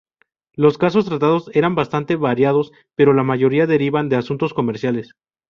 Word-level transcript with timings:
Los 0.55 0.79
casos 0.79 1.05
tratados 1.05 1.51
eran 1.53 1.75
bastante 1.75 2.15
variados, 2.15 2.71
pero 2.95 3.13
la 3.13 3.21
mayoría 3.21 3.67
derivaban 3.67 4.09
de 4.09 4.15
asuntos 4.15 4.51
comerciales. 4.51 5.13